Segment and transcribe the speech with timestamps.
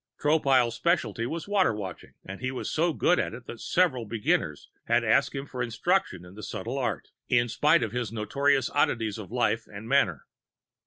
[0.19, 4.67] Tropile's specialty was Water Watching and he was so good at it that several beginners
[4.85, 9.19] had asked him for instruction in the subtle art, in spite of his notorious oddities
[9.19, 10.25] of life and manner.